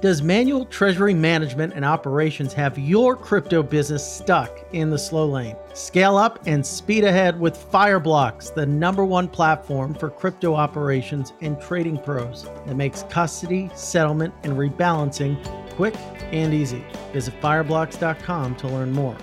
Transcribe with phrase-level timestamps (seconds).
[0.00, 5.56] Does manual treasury management and operations have your crypto business stuck in the slow lane?
[5.74, 11.60] Scale up and speed ahead with Fireblocks, the number one platform for crypto operations and
[11.60, 15.36] trading pros that makes custody, settlement, and rebalancing
[15.76, 15.96] quick
[16.32, 16.82] and easy.
[17.12, 19.18] Visit fireblocks.com to learn more.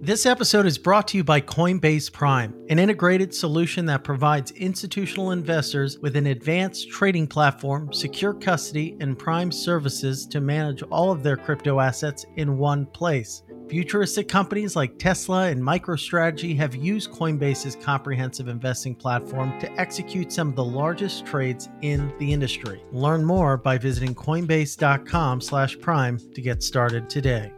[0.00, 5.32] This episode is brought to you by Coinbase Prime, an integrated solution that provides institutional
[5.32, 11.24] investors with an advanced trading platform, secure custody, and prime services to manage all of
[11.24, 13.42] their crypto assets in one place.
[13.68, 20.50] Futuristic companies like Tesla and MicroStrategy have used Coinbase's comprehensive investing platform to execute some
[20.50, 22.84] of the largest trades in the industry.
[22.92, 27.52] Learn more by visiting coinbase.com/prime to get started today.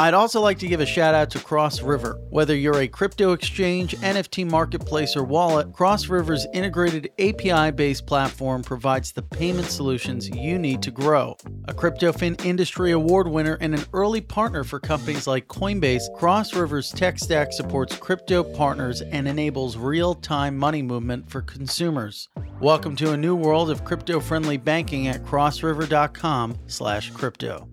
[0.00, 2.18] I'd also like to give a shout out to Cross River.
[2.30, 8.62] Whether you're a crypto exchange, NFT marketplace, or wallet, Cross River's integrated API based platform
[8.62, 11.36] provides the payment solutions you need to grow.
[11.68, 16.92] A CryptoFin Industry Award winner and an early partner for companies like Coinbase, Cross River's
[16.92, 22.30] tech stack supports crypto partners and enables real time money movement for consumers.
[22.58, 27.68] Welcome to a new world of crypto friendly banking at crossriver.com/crypto.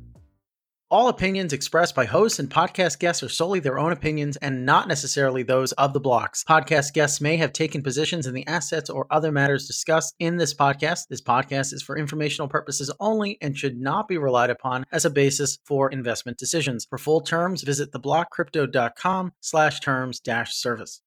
[0.90, 4.88] All opinions expressed by hosts and podcast guests are solely their own opinions and not
[4.88, 6.46] necessarily those of the Block's.
[6.46, 10.54] Podcast guests may have taken positions in the assets or other matters discussed in this
[10.54, 11.10] podcast.
[11.10, 15.10] This podcast is for informational purposes only and should not be relied upon as a
[15.10, 16.88] basis for investment decisions.
[16.90, 21.02] For full terms, visit theblockcrypto.com slash terms dash service.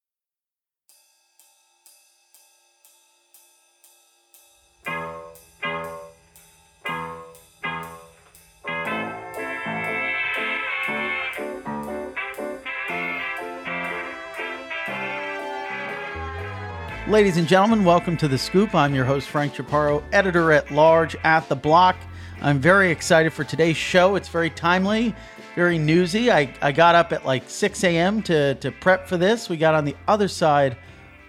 [17.10, 18.72] Ladies and gentlemen, welcome to The Scoop.
[18.72, 21.96] I'm your host, Frank Chaparro, editor at large at The Block.
[22.40, 24.14] I'm very excited for today's show.
[24.14, 25.12] It's very timely,
[25.56, 26.30] very newsy.
[26.30, 28.22] I, I got up at like 6 a.m.
[28.22, 29.48] To, to prep for this.
[29.48, 30.76] We got on the other side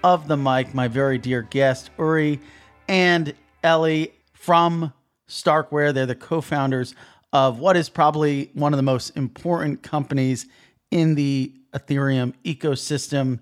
[0.03, 2.39] of the mic my very dear guest, Uri
[2.87, 3.33] and
[3.65, 4.93] Eli from
[5.27, 5.95] Starkware.
[5.95, 6.93] They're the co founders
[7.33, 10.45] of what is probably one of the most important companies
[10.91, 13.39] in the Ethereum ecosystem.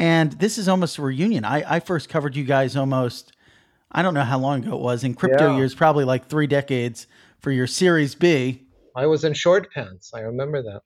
[0.00, 1.44] And this is almost a reunion.
[1.44, 3.32] I, I first covered you guys almost,
[3.92, 5.56] I don't know how long ago it was, in crypto Yeah.
[5.58, 7.06] years, probably like three decades
[7.40, 8.62] for your Series B.
[8.96, 10.12] I was in short pants.
[10.14, 10.82] I remember that.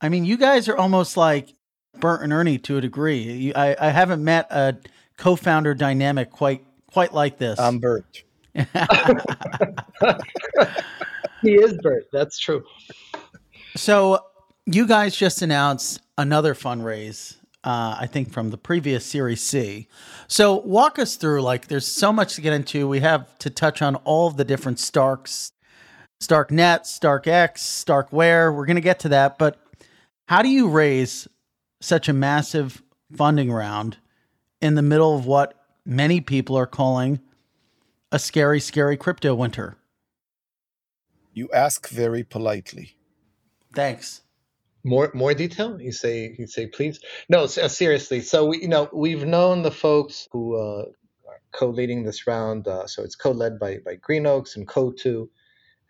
[0.00, 1.54] I mean, you guys are almost like
[2.00, 3.18] Bert and Ernie to a degree.
[3.22, 4.76] You, I, I haven't met a
[5.18, 7.58] co-founder dynamic quite quite like this.
[7.60, 8.24] I'm Bert.
[11.42, 12.06] He is Bert.
[12.12, 12.64] That's true.
[13.76, 14.18] so
[14.66, 17.36] you guys just announced another fundraise.
[17.64, 19.88] Uh, I think from the previous Series C.
[20.28, 21.40] So walk us through.
[21.40, 22.86] Like, there's so much to get into.
[22.86, 25.50] We have to touch on all of the different Starks,
[26.20, 28.54] StarkNet, StarkEx, Starkware.
[28.54, 29.38] We're going to get to that.
[29.38, 29.58] But
[30.28, 31.26] how do you raise
[31.80, 32.82] such a massive
[33.16, 33.96] funding round
[34.60, 35.54] in the middle of what
[35.86, 37.20] many people are calling
[38.12, 39.76] a scary, scary crypto winter?
[41.32, 42.96] You ask very politely.
[43.74, 44.20] Thanks.
[44.84, 45.80] More more detail?
[45.80, 47.00] You say you say please.
[47.28, 48.20] No, uh, seriously.
[48.22, 50.86] So we you know we've known the folks who uh,
[51.28, 52.68] are co-leading this round.
[52.68, 55.28] Uh, so it's co-led by by Greenoaks and Coatue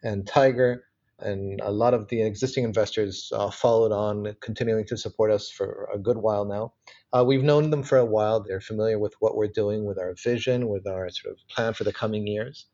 [0.04, 0.84] and Tiger.
[1.21, 5.88] And a lot of the existing investors uh, followed on, continuing to support us for
[5.94, 6.75] a good while now.
[7.12, 8.41] Uh, we've known them for a while.
[8.43, 11.84] They're familiar with what we're doing, with our vision, with our sort of plan for
[11.84, 12.66] the coming years.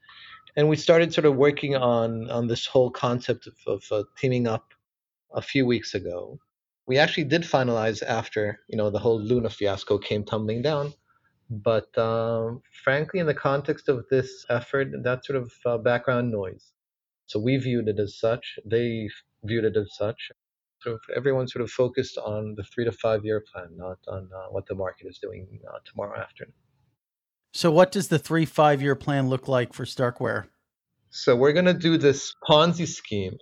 [0.57, 4.47] and we started sort of working on on this whole concept of, of uh, teaming
[4.47, 4.75] up
[5.33, 6.39] a few weeks ago.
[6.87, 10.93] We actually did finalize after you know the whole Luna fiasco came tumbling down,
[11.49, 16.73] but um, frankly, in the context of this effort, that sort of uh, background noise.
[17.27, 18.59] So we viewed it as such.
[18.65, 19.09] They
[19.45, 20.33] viewed it as such.
[20.83, 24.29] Sort of everyone sort of focused on the three to five year plan, not on
[24.35, 26.55] uh, what the market is doing uh, tomorrow afternoon.
[27.53, 30.47] So, what does the three, five year plan look like for Starkware?
[31.11, 33.37] So we're gonna do this Ponzi scheme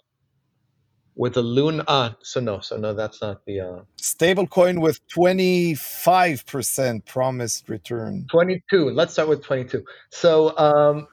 [1.19, 1.85] with a Luna.
[1.89, 8.25] Ah, so no, so no, that's not the uh, Stablecoin with 25% promised return.
[8.31, 8.91] 22.
[8.91, 9.85] Let's start with 22.
[10.11, 11.07] So um,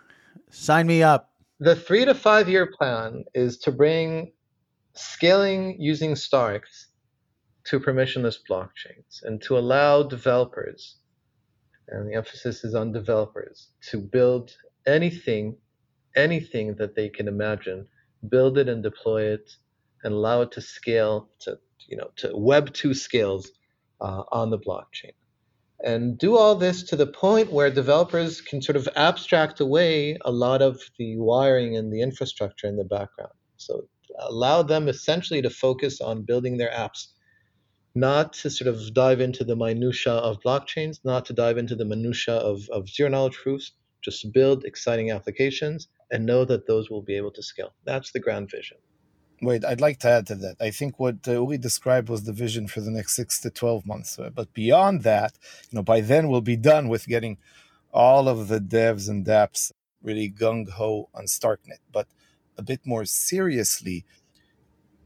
[0.52, 1.32] Sign me up.
[1.60, 4.32] the three to five year plan is to bring
[4.94, 6.88] scaling using Starks
[7.66, 10.98] to permissionless blockchains and to allow developers,
[11.90, 14.52] and the emphasis is on developers, to build
[14.86, 15.58] anything,
[16.16, 17.88] anything that they can imagine,
[18.30, 19.50] build it and deploy it,
[20.06, 21.60] and allow it to scale to
[21.90, 23.52] you know to Web two scales
[24.02, 25.14] uh, on the blockchain.
[25.84, 30.32] and do all this to the point where developers can sort of abstract away a
[30.32, 33.34] lot of the wiring and the infrastructure in the background.
[33.58, 33.88] So
[34.20, 37.08] allow them essentially to focus on building their apps,
[37.96, 41.86] not to sort of dive into the minutia of blockchains, not to dive into the
[41.86, 43.74] minutia of, of zero knowledge proofs,
[44.04, 47.74] just build exciting applications and know that those will be able to scale.
[47.86, 48.78] That's the grand vision.
[49.42, 50.56] Wait, I'd like to add to that.
[50.62, 53.86] I think what uh, we described was the vision for the next six to 12
[53.86, 54.18] months.
[54.18, 55.38] Uh, but beyond that,
[55.70, 57.38] you know, by then we'll be done with getting
[57.92, 59.72] all of the devs and dApps
[60.02, 61.80] really gung ho on Starknet.
[61.92, 62.08] But
[62.58, 64.06] a bit more seriously,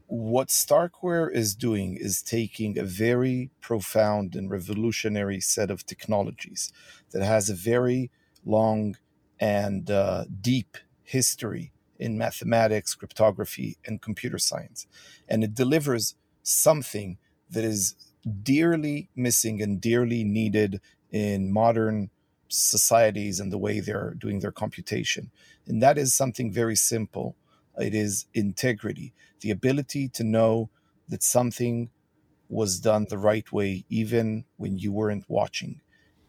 [0.06, 6.72] what Starkware is doing is taking a very profound and revolutionary set of technologies
[7.12, 8.10] that has a very
[8.44, 8.96] long
[9.40, 14.86] and uh, deep history in mathematics, cryptography, and computer science.
[15.28, 17.18] And it delivers something
[17.50, 17.94] that is
[18.42, 20.80] dearly missing and dearly needed
[21.12, 22.10] in modern
[22.48, 25.30] societies and the way they're doing their computation.
[25.66, 27.36] And that is something very simple
[27.78, 30.68] it is integrity, the ability to know
[31.08, 31.90] that something
[32.48, 35.80] was done the right way, even when you weren't watching.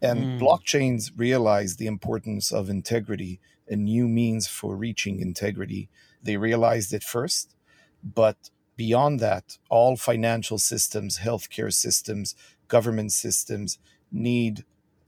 [0.02, 0.40] And mm.
[0.40, 5.90] blockchains realize the importance of integrity and new means for reaching integrity.
[6.24, 7.56] They realized it first,
[8.04, 12.36] but beyond that, all financial systems, healthcare systems,
[12.68, 13.78] government systems
[14.12, 14.66] need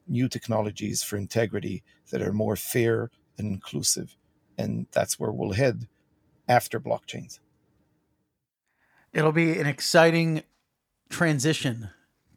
[0.08, 4.16] new technologies for integrity that are more fair and inclusive.
[4.58, 5.88] And that's where we'll head
[6.48, 7.40] after blockchains.
[9.12, 10.44] It'll be an exciting
[11.10, 11.90] transition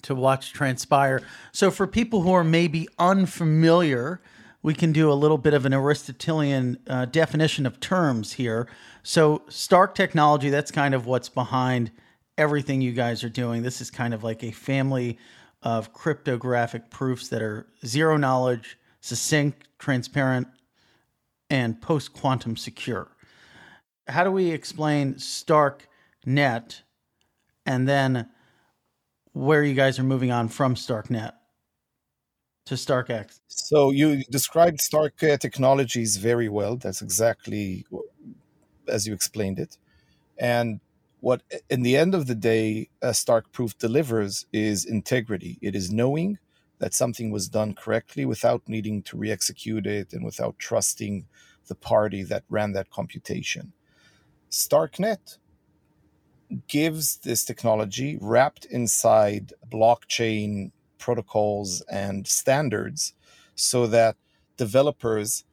[0.06, 1.23] to watch transpire.
[1.53, 4.20] So, for people who are maybe unfamiliar,
[4.62, 8.69] we can do a little bit of an Aristotelian uh, definition of terms here.
[9.03, 11.91] So, Stark Technology, that's kind of what's behind
[12.38, 13.62] everything you guys are doing.
[13.62, 15.19] This is kind of like a family
[15.62, 20.47] of cryptographic proofs that are zero knowledge, succinct, transparent,
[21.50, 23.08] and post quantum secure.
[24.06, 25.88] How do we explain Stark
[26.25, 26.82] Net
[27.64, 28.29] and then
[29.36, 31.32] where you guys are moving on from StarkNet
[32.64, 33.38] to StarkEx.
[33.48, 36.76] So you described Stark Technologies very well.
[36.76, 37.84] That's exactly
[38.88, 39.76] as you explained it.
[40.38, 40.80] And
[41.20, 45.58] what, in the end of the day, Stark proof delivers is integrity.
[45.60, 46.38] It is knowing
[46.78, 51.26] that something was done correctly without needing to re execute it and without trusting
[51.66, 53.74] the party that ran that computation.
[54.50, 55.36] StarkNet
[56.69, 63.14] gives this technology wrapped inside blockchain protocols and standards
[63.54, 64.16] so that
[64.56, 65.44] developers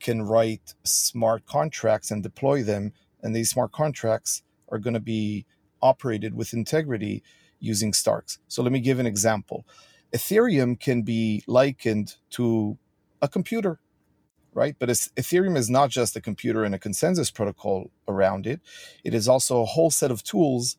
[0.00, 2.92] can write smart contracts and deploy them.
[3.22, 5.46] And these smart contracts are going to be
[5.80, 7.22] operated with integrity
[7.60, 8.38] using Starks.
[8.48, 9.64] So let me give an example.
[10.12, 12.76] Ethereum can be likened to
[13.22, 13.78] a computer
[14.54, 14.76] right?
[14.78, 18.60] But Ethereum is not just a computer and a consensus protocol around it.
[19.04, 20.76] It is also a whole set of tools,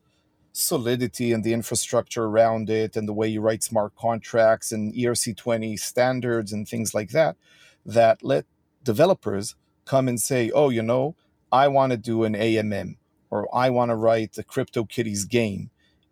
[0.52, 5.76] Solidity and the infrastructure around it, and the way you write smart contracts and ERC20
[5.78, 7.36] standards and things like that,
[7.84, 8.46] that let
[8.84, 11.16] developers come and say, oh, you know,
[11.50, 12.96] I want to do an AMM
[13.30, 15.70] or I want to write a CryptoKitties game.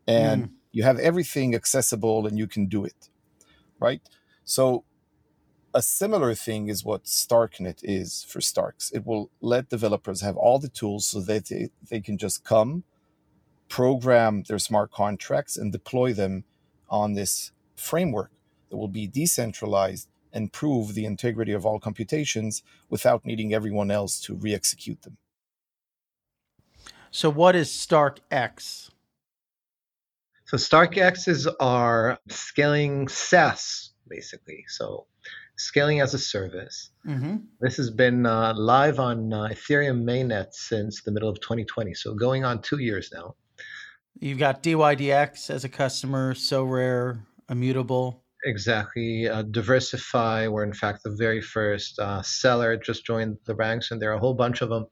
[0.09, 0.51] And mm.
[0.73, 3.09] you have everything accessible and you can do it,
[3.79, 4.03] right?
[4.45, 4.83] So
[5.75, 8.91] a similar thing is what Starknet is for Starks.
[8.93, 12.85] It will let developers have all the tools so that they, they can just come,
[13.69, 16.45] program their smart contracts, and deploy them
[16.89, 18.31] on this framework
[18.71, 24.21] that will be decentralized and prove the integrity of all computations without needing everyone else
[24.21, 25.17] to re execute them.
[27.11, 28.91] So, what is StarkEx?
[30.47, 34.65] So, StarkEx is our scaling SaaS, basically.
[34.69, 35.07] So,
[35.63, 36.91] scaling as a service.
[37.07, 37.37] Mm-hmm.
[37.61, 42.15] This has been uh, live on uh, Ethereum mainnet since the middle of 2020, so
[42.15, 43.35] going on two years now.
[44.19, 48.23] You've got DYDX as a customer, Sorare, Immutable.
[48.45, 49.29] Exactly.
[49.29, 54.03] Uh, DeversiFi, we're in fact the very first uh, seller, just joined the ranks, and
[54.03, 54.87] there are a whole bunch of them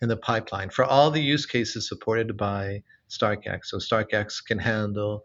[0.00, 3.66] in the pipeline for all the use cases supported by StarkEx.
[3.66, 5.22] So StarkX can handle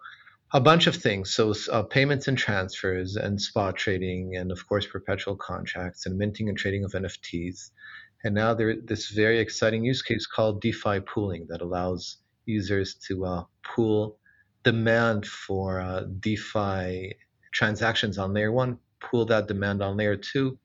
[0.53, 1.33] a bunch of things.
[1.33, 6.47] So uh, payments and transfers and spot trading and of course perpetual contracts and minting
[6.47, 7.71] and trading of NFTs.
[8.23, 13.25] And now there's this very exciting use case called DeFi pooling that allows users to
[13.25, 14.17] uh, pool
[14.63, 17.13] demand for uh, DeFi
[17.51, 20.57] transactions on layer one, pool that demand on layer two,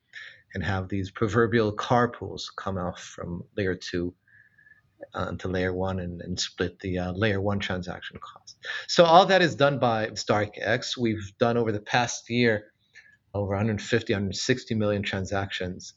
[0.54, 4.14] and have these proverbial car pools come off from layer two
[5.14, 8.56] uh, to layer one and, and split the uh, layer one transaction cost.
[8.86, 10.96] So all that is done by StarkEx.
[10.96, 12.72] We've done over the past year
[13.34, 15.94] over 150, 160 million transactions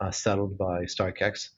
[0.00, 1.50] uh, settled by StarkEx.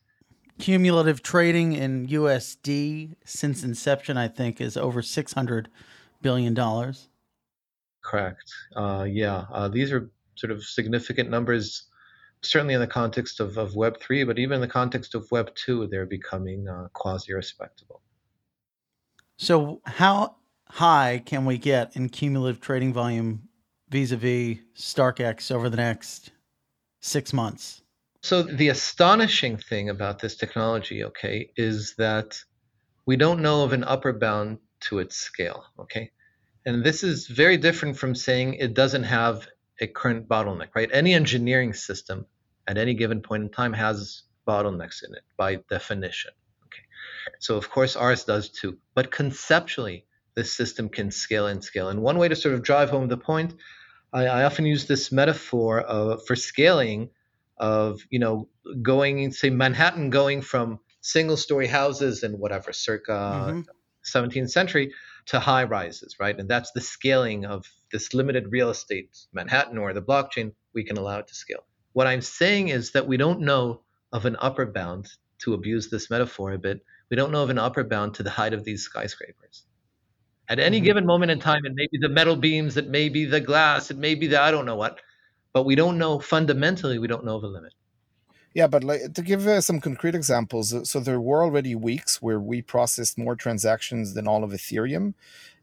[0.59, 5.67] Cumulative trading in USD since inception, I think, is over $600
[6.21, 6.55] billion.
[8.03, 8.53] Correct.
[8.75, 11.88] Uh, yeah, uh, these are sort of significant numbers,
[12.43, 16.07] certainly in the context of, of Web3, but even in the context of Web2, they're
[16.07, 18.03] becoming uh, quasi respectable.
[19.37, 20.37] So, how
[20.69, 23.49] high can we get in cumulative trading volume
[23.89, 26.33] vis a vis StarkEx over the next
[27.01, 27.83] six months?
[28.23, 32.39] So, the astonishing thing about this technology, okay, is that
[33.07, 36.11] we don't know of an upper bound to its scale, okay?
[36.67, 39.49] And this is very different from saying it doesn't have
[39.81, 40.91] a current bottleneck, right?
[40.93, 42.27] Any engineering system
[42.67, 46.33] at any given point in time has bottlenecks in it by definition.
[46.67, 46.83] Okay.
[47.39, 48.79] So of course ours does too.
[48.95, 50.05] But conceptually,
[50.35, 51.89] this system can scale and scale.
[51.89, 53.55] And one way to sort of drive home the point,
[54.13, 57.11] I, I often use this metaphor of, for scaling
[57.59, 58.49] of, you know,
[58.83, 63.61] going, say, Manhattan going from single story houses and whatever, circa mm-hmm.
[64.05, 64.93] 17th century
[65.29, 66.39] to high rises, right?
[66.39, 70.97] And that's the scaling of this limited real estate, Manhattan or the blockchain, we can
[70.97, 71.65] allow it to scale.
[71.93, 73.83] What I'm saying is that we don't know
[74.13, 76.81] of an upper bound, to abuse this metaphor a bit,
[77.11, 79.65] we don't know of an upper bound to the height of these skyscrapers.
[80.49, 80.85] At any mm-hmm.
[80.85, 83.91] given moment in time, it may be the metal beams, it may be the glass,
[83.91, 84.99] it may be the I don't know what,
[85.53, 87.75] but we don't know fundamentally, we don't know of a limit.
[88.55, 92.23] Yeah, but like, to give uh, some concrete examples, uh, so there were already weeks
[92.23, 95.15] where we processed more transactions than all of Ethereum,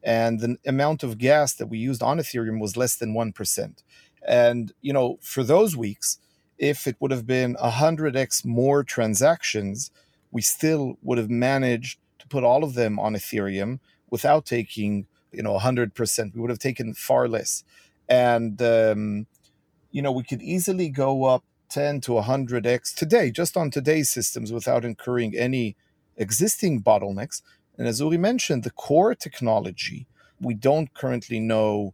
[0.04, 3.84] and the amount of gas that we used on Ethereum was less than 1%.
[4.28, 6.20] And, you know, for those weeks,
[6.58, 9.92] if it would have been 100x more transactions,
[10.32, 15.44] we still would have managed to put all of them on Ethereum without taking, you
[15.44, 16.36] know, 100%.
[16.36, 17.64] We would have taken far less.
[18.08, 19.28] And, um,
[19.92, 24.52] you know, we could easily go up 10 to 100x today, just on today's systems
[24.52, 25.76] without incurring any
[26.18, 27.42] existing bottlenecks.
[27.78, 30.08] And as Uri mentioned, the core technology,
[30.40, 31.94] we don't currently know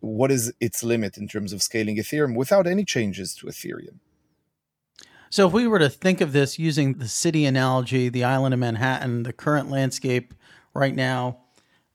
[0.00, 3.98] what is its limit in terms of scaling Ethereum without any changes to Ethereum.
[5.30, 8.60] So, if we were to think of this using the city analogy, the island of
[8.60, 10.32] Manhattan, the current landscape
[10.72, 11.38] right now,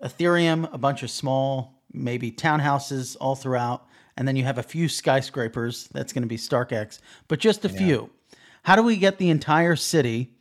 [0.04, 3.86] Ethereum, a bunch of small, maybe townhouses all throughout,
[4.18, 5.88] and then you have a few skyscrapers.
[5.94, 7.77] That's going to be StarkEx, but just a yeah.
[7.77, 8.10] few.
[8.63, 10.32] How do we get the entire city?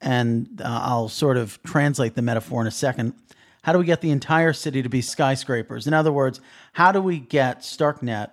[0.00, 3.14] And uh, I'll sort of translate the metaphor in a second.
[3.62, 5.86] How do we get the entire city to be skyscrapers?
[5.86, 6.40] In other words,
[6.74, 8.32] how do we get StarkNet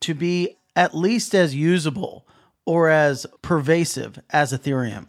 [0.00, 2.26] to be at least as usable
[2.66, 5.06] or as pervasive as Ethereum?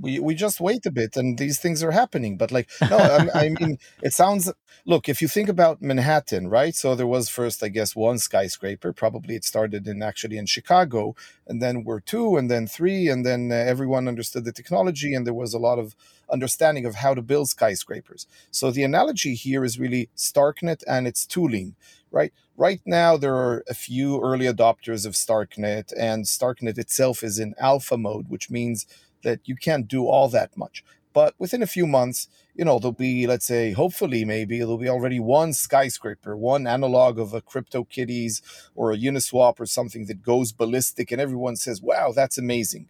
[0.00, 2.36] We, we just wait a bit and these things are happening.
[2.36, 4.50] But like no I, I, mean it sounds
[4.86, 6.74] look if you think about manhattan right?
[6.74, 8.92] So there was first i guess one skyscraper.
[8.92, 11.14] Probably it started in actually in chicago
[11.46, 15.26] and then were two and then three and then uh, everyone understood the technology and
[15.26, 15.94] there was a lot of
[16.30, 18.26] understanding of how to build skyscrapers.
[18.50, 21.74] So the analogy here is really starknet and its tooling
[22.10, 22.32] right?
[22.56, 27.54] Right now there are a few early adopters of starknet and starknet itself is in
[27.58, 28.86] alpha mode which means
[29.22, 30.84] that you can't do all that much.
[31.12, 34.88] But within a few months, you know, there'll be, let's say, hopefully, maybe there'll be
[34.88, 38.42] already one skyscraper, one analog of a CryptoKitties
[38.74, 42.88] or a Uniswap or something that goes ballistic, and everyone says, wow, that's amazing.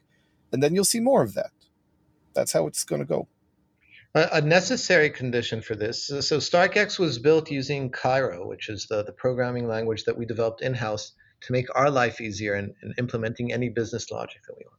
[0.52, 1.52] And then you'll see more of that.
[2.34, 3.28] That's how it's going to go.
[4.14, 6.06] A necessary condition for this.
[6.06, 10.62] So, StarkEx was built using Cairo, which is the, the programming language that we developed
[10.62, 14.64] in house to make our life easier in, in implementing any business logic that we
[14.64, 14.77] want.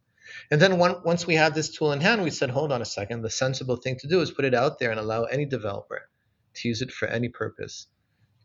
[0.52, 2.86] And then one, once we had this tool in hand, we said, hold on a
[2.86, 3.22] second.
[3.22, 6.10] The sensible thing to do is put it out there and allow any developer
[6.56, 7.88] to use it for any purpose.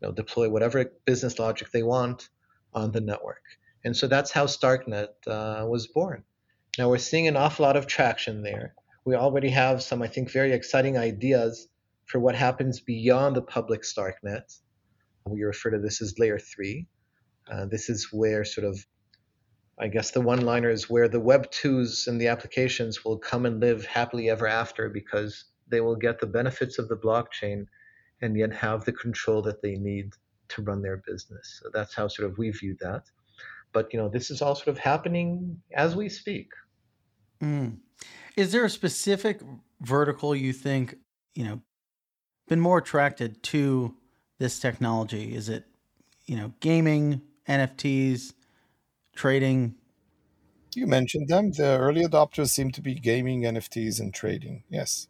[0.01, 2.29] You know, deploy whatever business logic they want
[2.73, 3.43] on the network.
[3.83, 6.23] And so that's how StarkNet uh, was born.
[6.77, 8.75] Now we're seeing an awful lot of traction there.
[9.05, 11.67] We already have some, I think, very exciting ideas
[12.05, 14.59] for what happens beyond the public StarkNet.
[15.27, 16.87] We refer to this as layer three.
[17.49, 18.85] Uh, this is where sort of
[19.77, 23.45] I guess the one liner is where the Web 2s and the applications will come
[23.45, 27.65] and live happily ever after because they will get the benefits of the blockchain
[28.21, 30.13] and yet have the control that they need
[30.47, 31.59] to run their business.
[31.61, 33.03] So that's how sort of we view that.
[33.73, 36.51] But you know, this is all sort of happening as we speak.
[37.43, 37.79] Mm.
[38.37, 39.41] Is there a specific
[39.81, 40.95] vertical you think,
[41.33, 41.61] you know,
[42.47, 43.95] been more attracted to
[44.39, 45.35] this technology?
[45.35, 45.65] Is it,
[46.25, 48.33] you know, gaming, NFTs,
[49.15, 49.75] trading?
[50.75, 51.51] You mentioned them.
[51.51, 54.63] The early adopters seem to be gaming, NFTs, and trading.
[54.69, 55.07] Yes.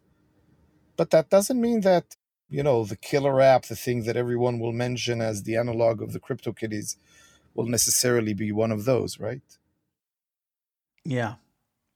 [0.96, 2.16] But that doesn't mean that
[2.48, 6.12] you know, the killer app, the thing that everyone will mention as the analog of
[6.12, 6.96] the CryptoKitties,
[7.54, 9.40] will necessarily be one of those, right?
[11.04, 11.34] Yeah.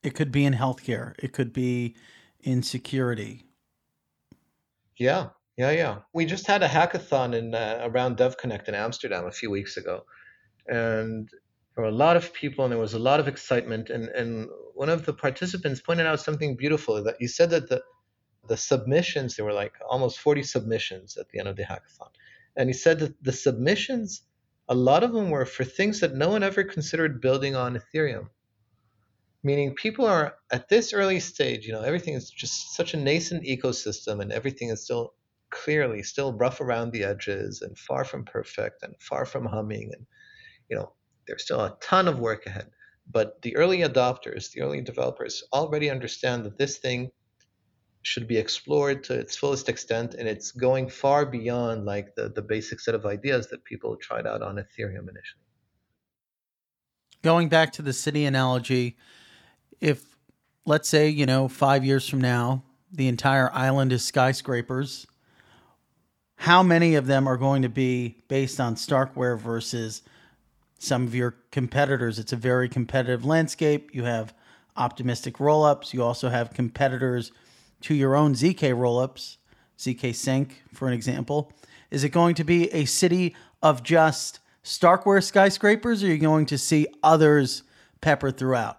[0.03, 1.95] It could be in healthcare, it could be
[2.41, 3.45] in security.
[4.97, 5.99] Yeah, yeah, yeah.
[6.15, 10.05] We just had a hackathon in uh, around DevConnect in Amsterdam a few weeks ago,
[10.67, 11.29] and
[11.81, 13.89] there were a lot of people, and there was a lot of excitement.
[13.89, 17.83] And and one of the participants pointed out something beautiful that he said that the
[18.47, 22.11] the submissions there were like almost 40 submissions at the end of the hackathon,
[22.55, 24.21] and he said that the submissions,
[24.69, 28.29] a lot of them were for things that no one ever considered building on Ethereum
[29.43, 33.43] meaning people are at this early stage you know everything is just such a nascent
[33.43, 35.15] ecosystem and everything is still
[35.49, 40.07] clearly still rough around the edges and far from perfect and far from humming and
[40.69, 40.93] you know
[41.31, 42.67] there's still a ton of work ahead
[43.11, 47.09] but the early adopters the early developers already understand that this thing
[48.03, 52.43] should be explored to its fullest extent and it's going far beyond like the, the
[52.43, 55.45] basic set of ideas that people tried out on ethereum initially.
[57.23, 58.97] Going back to the city analogy
[59.81, 60.17] if
[60.67, 65.07] let's say you know five years from now the entire island is skyscrapers
[66.37, 70.03] how many of them are going to be based on starkware versus
[70.81, 72.19] some of your competitors.
[72.19, 73.95] It's a very competitive landscape.
[73.95, 74.35] You have
[74.77, 75.93] optimistic rollups.
[75.93, 77.31] You also have competitors
[77.83, 79.39] to your own zk rollups
[79.79, 81.53] zk sync for an example.
[81.91, 86.47] Is it going to be a city of just starkware skyscrapers or are you going
[86.47, 87.63] to see others
[88.01, 88.79] peppered throughout?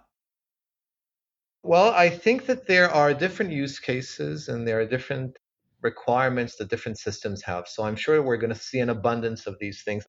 [1.64, 5.36] Well, I think that there are different use cases and there are different
[5.82, 7.68] requirements that different systems have.
[7.68, 10.04] So I'm sure we're going to see an abundance of these things.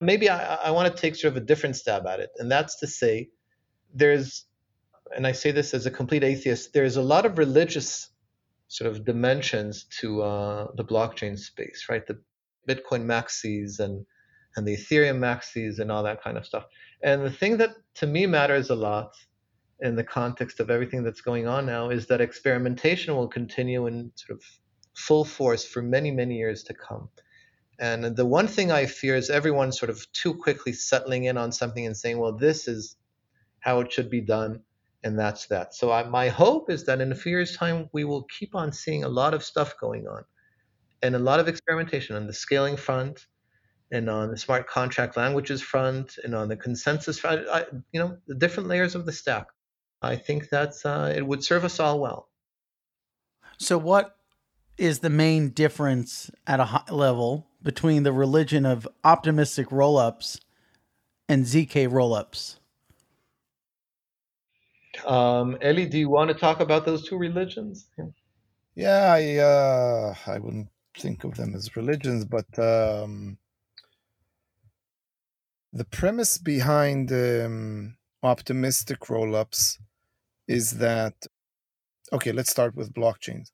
[0.00, 2.78] Maybe I, I want to take sort of a different stab at it, and that's
[2.80, 3.30] to say
[3.94, 4.44] there's,
[5.14, 8.10] and I say this as a complete atheist, there's a lot of religious
[8.68, 12.06] sort of dimensions to uh, the blockchain space, right?
[12.06, 12.20] The
[12.68, 14.04] Bitcoin maxis and
[14.56, 16.64] and the Ethereum maxis and all that kind of stuff.
[17.02, 19.14] And the thing that to me matters a lot
[19.80, 24.10] in the context of everything that's going on now is that experimentation will continue in
[24.16, 24.44] sort of
[24.94, 27.08] full force for many, many years to come.
[27.78, 31.52] And the one thing I fear is everyone sort of too quickly settling in on
[31.52, 32.96] something and saying, well, this is
[33.60, 34.62] how it should be done,
[35.04, 35.74] and that's that.
[35.74, 38.72] So I, my hope is that in a few years' time, we will keep on
[38.72, 40.24] seeing a lot of stuff going on
[41.02, 43.26] and a lot of experimentation on the scaling front
[43.90, 48.18] and on the smart contract languages front and on the consensus front, I, you know,
[48.26, 49.46] the different layers of the stack.
[50.02, 52.28] I think that's uh, it would serve us all well.
[53.58, 54.16] So, what
[54.76, 60.40] is the main difference at a high level between the religion of optimistic rollups
[61.28, 62.56] and ZK rollups?
[65.06, 67.86] Um, Eli, do you want to talk about those two religions?
[68.74, 73.38] Yeah, I uh, I wouldn't think of them as religions, but um,
[75.72, 79.78] the premise behind um, optimistic rollups
[80.46, 81.26] is that
[82.12, 83.50] okay, let's start with blockchains.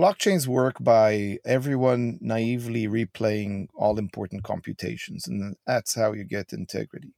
[0.00, 7.12] Blockchains work by everyone naively replaying all important computations, and that's how you get integrity.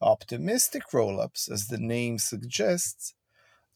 [0.00, 3.14] Optimistic rollups, as the name suggests,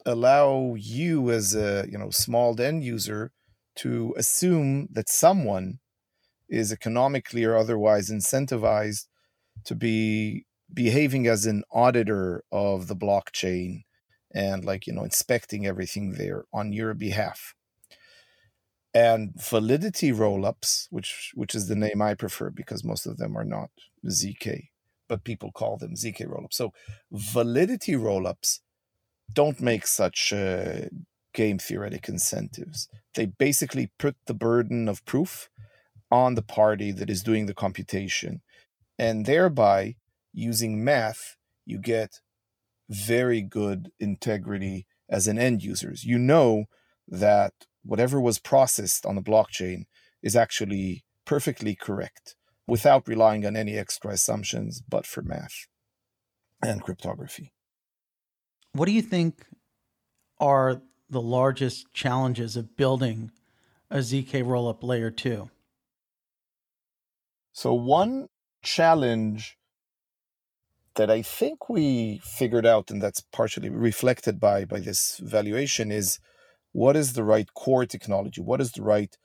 [0.05, 3.31] allow you as a you know small end user
[3.77, 5.79] to assume that someone
[6.49, 9.07] is economically or otherwise incentivized
[9.67, 13.83] to be behaving as an auditor of the blockchain
[14.35, 17.55] and like you know inspecting everything there on your behalf
[18.95, 23.45] and validity rollups which which is the name i prefer because most of them are
[23.45, 23.71] not
[24.07, 24.69] zk
[25.13, 26.55] but people call them zk rollups.
[26.55, 26.73] So
[27.11, 28.61] validity rollups
[29.31, 30.87] don't make such uh,
[31.35, 32.89] game theoretic incentives.
[33.15, 35.51] They basically put the burden of proof
[36.11, 38.41] on the party that is doing the computation.
[38.99, 39.97] And thereby
[40.33, 42.21] using math you get
[42.89, 46.05] very good integrity as an end users.
[46.05, 46.65] You know
[47.07, 47.53] that
[47.85, 49.85] whatever was processed on the blockchain
[50.23, 55.67] is actually perfectly correct without relying on any extra assumptions but for math
[56.63, 57.53] and cryptography.
[58.73, 59.45] What do you think
[60.41, 63.31] are the largest challenges of building
[63.91, 65.51] a ZK rollup layer 2?
[67.53, 68.29] So one
[68.63, 69.59] challenge
[70.95, 76.19] that I think we figured out, and that's partially reflected by by this valuation, is
[76.73, 78.41] what is the right core technology?
[78.41, 79.17] What is the right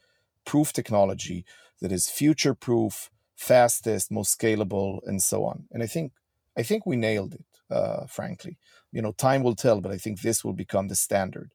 [0.45, 1.45] proof technology
[1.81, 5.65] that is future proof, fastest, most scalable, and so on?
[5.71, 6.13] And I think
[6.57, 7.45] I think we nailed it.
[7.69, 8.57] Uh, frankly,
[8.91, 11.51] you know, time will tell, but I think this will become the standard.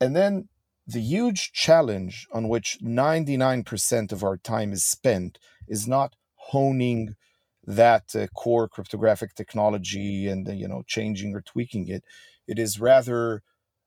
[0.00, 0.48] And then
[0.86, 6.16] The huge challenge on which 99% of our time is spent is not
[6.50, 7.14] honing
[7.64, 12.02] that uh, core cryptographic technology and uh, you know changing or tweaking it
[12.52, 13.42] it is rather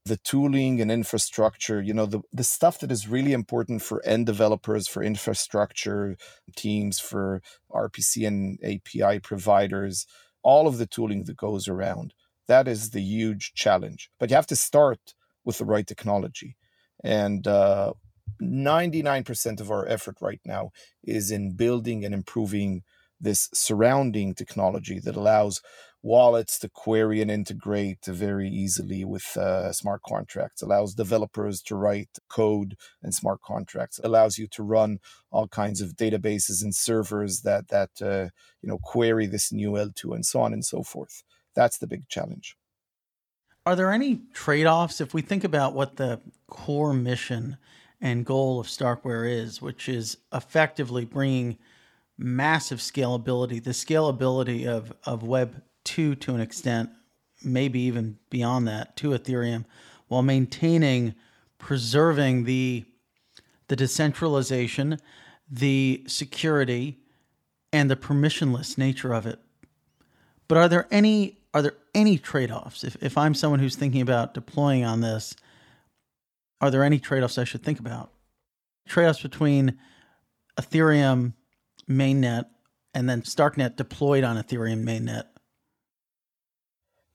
[0.06, 4.26] the tooling and infrastructure you know the, the stuff that is really important for end
[4.26, 6.16] developers for infrastructure
[6.56, 7.42] teams for
[7.72, 10.06] rpc and api providers
[10.44, 12.14] all of the tooling that goes around
[12.48, 14.10] that is the huge challenge.
[14.20, 15.14] But you have to start
[15.44, 16.58] with the right technology.
[17.04, 17.94] And uh,
[18.42, 20.72] 99% of our effort right now
[21.04, 22.84] is in building and improving
[23.20, 25.62] this surrounding technology that allows
[26.06, 30.62] wallets to query and integrate very easily with uh, smart contracts.
[30.62, 34.00] Allows developers to write code and smart contracts.
[34.04, 35.00] Allows you to run
[35.32, 38.30] all kinds of databases and servers that that uh,
[38.62, 41.24] you know query this new l2 and so on and so forth.
[41.56, 42.56] That's the big challenge.
[43.66, 45.02] Are there any trade-offs?
[45.02, 47.58] If we think about what the core mission
[48.00, 51.58] and goal of starkware is which is effectively bringing
[52.18, 56.90] massive scalability the scalability of of web two to an extent,
[57.44, 59.66] maybe even beyond that, to Ethereum,
[60.08, 61.16] while maintaining,
[61.58, 62.86] preserving the
[63.68, 65.00] the decentralization,
[65.50, 67.00] the security,
[67.74, 69.40] and the permissionless nature of it.
[70.48, 72.84] But are there any are there any trade-offs?
[72.84, 75.36] If if I'm someone who's thinking about deploying on this,
[76.62, 78.12] are there any trade-offs I should think about?
[78.88, 79.80] Trade-offs between
[80.60, 81.34] Ethereum
[81.90, 82.46] mainnet
[82.94, 85.26] and then Starknet deployed on Ethereum mainnet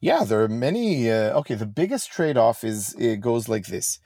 [0.00, 1.10] yeah, there are many.
[1.10, 3.98] Uh, okay, the biggest trade off is it goes like this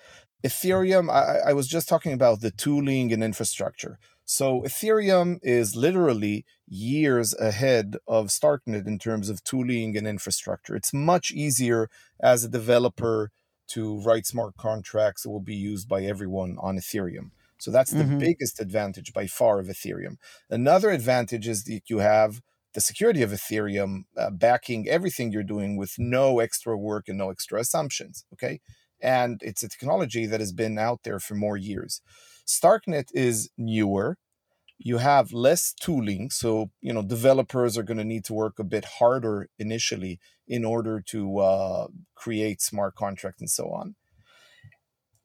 [0.45, 3.99] Ethereum, I, I was just talking about the tooling and infrastructure.
[4.27, 10.77] So Ethereum is literally years ahead of Starknet in terms of tooling and infrastructure.
[10.77, 11.89] It's much easier
[12.21, 13.31] as a developer
[13.69, 17.31] to write smart contracts that will be used by everyone on Ethereum.
[17.59, 18.19] So that's the mm-hmm.
[18.19, 20.17] biggest advantage by far of Ethereum.
[20.51, 22.43] Another advantage is that you have
[22.75, 27.31] the security of Ethereum uh, backing everything you're doing with no extra work and no
[27.31, 28.25] extra assumptions.
[28.33, 28.61] Okay.
[29.01, 32.01] And it's a technology that has been out there for more years.
[32.47, 34.19] Starknet is newer.
[34.79, 36.31] You have less tooling.
[36.31, 40.65] So, you know, developers are going to need to work a bit harder initially in
[40.65, 43.95] order to uh, create smart contracts and so on.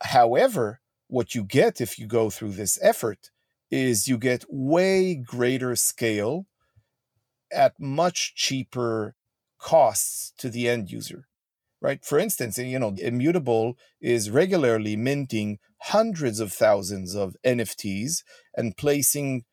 [0.01, 3.31] However, what you get if you go through this effort
[3.71, 6.45] is you get way greater scale
[7.51, 9.15] at much cheaper
[9.59, 11.27] costs to the end user
[11.81, 12.03] right?
[12.03, 18.23] For instance you know immutable is regularly minting hundreds of thousands of nfts
[18.55, 19.45] and placing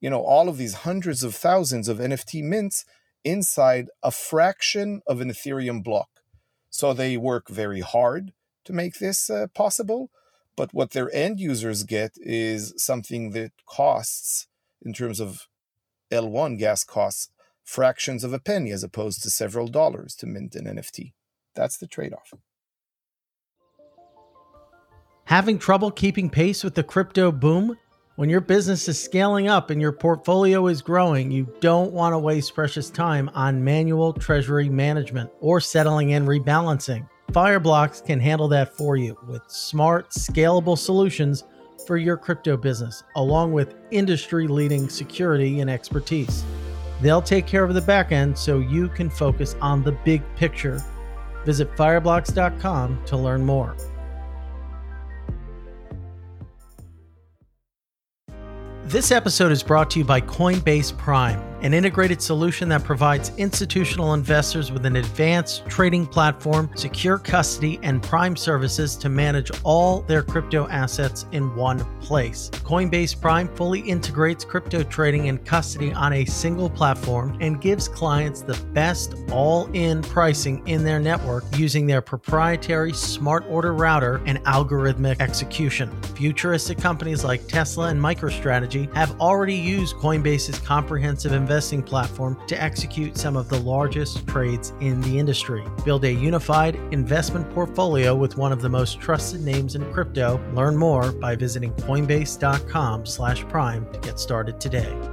[0.00, 2.84] you know all of these hundreds of thousands of nft mints
[3.24, 6.08] inside a fraction of an ethereum block.
[6.70, 8.32] So they work very hard
[8.64, 10.10] to make this uh, possible
[10.54, 14.48] but what their end users get is something that costs
[14.82, 15.48] in terms of
[16.10, 17.30] l1 gas costs
[17.64, 21.12] fractions of a penny as opposed to several dollars to mint an NFT.
[21.54, 22.32] That's the trade off.
[25.24, 27.78] Having trouble keeping pace with the crypto boom?
[28.16, 32.18] When your business is scaling up and your portfolio is growing, you don't want to
[32.18, 37.08] waste precious time on manual treasury management or settling and rebalancing.
[37.32, 41.44] Fireblocks can handle that for you with smart, scalable solutions
[41.86, 46.44] for your crypto business, along with industry leading security and expertise.
[47.02, 50.80] They'll take care of the back end so you can focus on the big picture.
[51.44, 53.76] Visit fireblocks.com to learn more.
[58.84, 64.14] This episode is brought to you by Coinbase Prime an integrated solution that provides institutional
[64.14, 70.24] investors with an advanced trading platform, secure custody, and prime services to manage all their
[70.24, 72.50] crypto assets in one place.
[72.50, 78.42] Coinbase Prime fully integrates crypto trading and custody on a single platform and gives clients
[78.42, 84.38] the best all in pricing in their network using their proprietary smart order router and
[84.46, 85.90] algorithmic execution.
[86.16, 92.62] Futuristic companies like Tesla and MicroStrategy have already used Coinbase's comprehensive investment investing platform to
[92.62, 95.62] execute some of the largest trades in the industry.
[95.84, 100.40] Build a unified investment portfolio with one of the most trusted names in crypto.
[100.54, 105.11] Learn more by visiting coinbase.com/prime to get started today.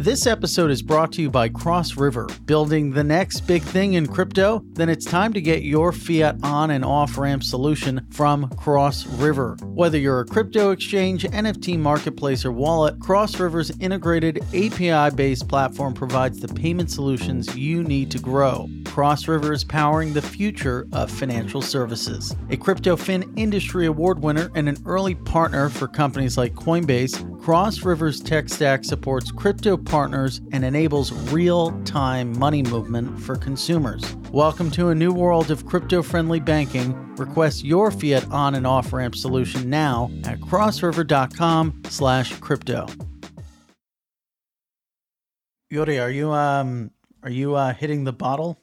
[0.00, 2.26] This episode is brought to you by Cross River.
[2.46, 4.64] Building the next big thing in crypto?
[4.72, 9.58] Then it's time to get your fiat on and off ramp solution from Cross River.
[9.62, 15.92] Whether you're a crypto exchange, NFT marketplace, or wallet, Cross River's integrated API based platform
[15.92, 18.70] provides the payment solutions you need to grow.
[18.86, 22.34] Cross River is powering the future of financial services.
[22.48, 28.20] A CryptoFin Industry Award winner and an early partner for companies like Coinbase, Cross River's
[28.20, 34.02] tech stack supports crypto partners and enables real time money movement for consumers.
[34.32, 36.94] Welcome to a new world of crypto friendly banking.
[37.16, 42.86] Request your fiat on and off ramp solution now at crossriver.com slash crypto.
[45.70, 48.58] Uri, are you um are you uh, hitting the bottle?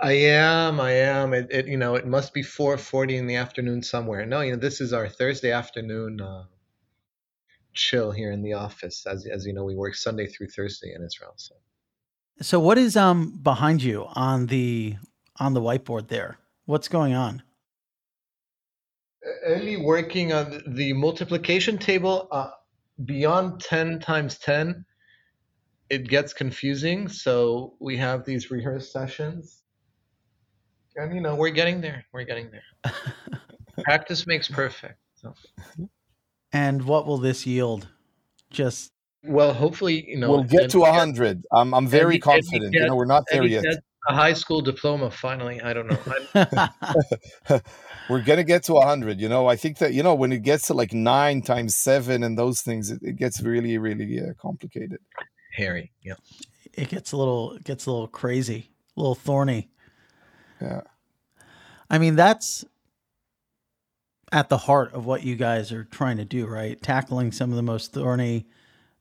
[0.00, 0.80] I am.
[0.80, 1.32] I am.
[1.32, 4.26] It, it, you know it must be 4:40 in the afternoon somewhere.
[4.26, 6.44] No, you know this is our Thursday afternoon uh,
[7.74, 9.06] chill here in the office.
[9.06, 11.34] As as you know, we work Sunday through Thursday in Israel.
[11.36, 11.54] So.
[12.40, 14.96] So what is um behind you on the
[15.38, 16.38] on the whiteboard there?
[16.66, 17.42] What's going on?
[19.48, 22.50] Eli working on the multiplication table uh,
[23.04, 24.84] beyond 10 times 10
[25.92, 27.06] it gets confusing.
[27.06, 29.62] So we have these rehearse sessions,
[30.96, 32.06] and you know we're getting there.
[32.14, 32.92] We're getting there.
[33.84, 34.98] Practice makes perfect.
[35.16, 35.34] So.
[36.52, 37.88] And what will this yield?
[38.50, 38.92] Just
[39.24, 41.44] well, hopefully, you know, we'll get to a hundred.
[41.52, 42.72] I'm I'm very confident.
[42.72, 43.64] Get, you know, we're not there yet.
[44.08, 45.60] A high school diploma, finally.
[45.60, 46.00] I don't know.
[48.10, 49.20] we're gonna get to a hundred.
[49.20, 52.24] You know, I think that you know when it gets to like nine times seven
[52.24, 54.98] and those things, it, it gets really, really uh, complicated
[55.52, 55.92] hairy.
[56.02, 56.14] Yeah.
[56.74, 59.70] It gets a little it gets a little crazy, a little thorny.
[60.60, 60.82] Yeah.
[61.88, 62.64] I mean, that's
[64.32, 66.80] at the heart of what you guys are trying to do, right?
[66.82, 68.46] Tackling some of the most thorny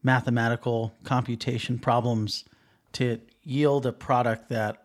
[0.03, 2.43] mathematical computation problems
[2.93, 4.83] to yield a product that